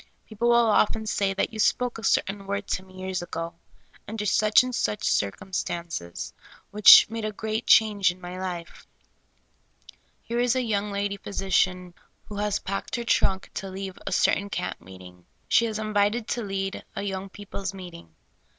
People 0.25 0.49
will 0.49 0.55
often 0.55 1.05
say 1.05 1.31
that 1.31 1.53
you 1.53 1.59
spoke 1.59 1.99
a 1.99 2.03
certain 2.03 2.47
word 2.47 2.65
to 2.69 2.81
me 2.81 2.97
years 3.01 3.21
ago, 3.21 3.53
under 4.07 4.25
such 4.25 4.63
and 4.63 4.73
such 4.73 5.03
circumstances, 5.03 6.33
which 6.71 7.07
made 7.07 7.23
a 7.23 7.31
great 7.31 7.67
change 7.67 8.09
in 8.09 8.19
my 8.19 8.39
life. 8.39 8.87
Here 10.23 10.39
is 10.39 10.55
a 10.55 10.63
young 10.63 10.91
lady 10.91 11.19
phj^si 11.19 11.53
cian 11.53 11.93
who 12.25 12.37
has 12.37 12.57
packed 12.57 12.95
her 12.95 13.03
trunk 13.03 13.51
to 13.53 13.69
leave 13.69 13.99
a 14.07 14.11
certain 14.11 14.49
camp 14.49 14.81
meeting. 14.81 15.27
She 15.47 15.67
is 15.67 15.77
invited 15.77 16.27
to 16.29 16.41
lead 16.41 16.83
a 16.95 17.01
3'Oung 17.01 17.31
people's 17.31 17.71
meeting. 17.75 18.15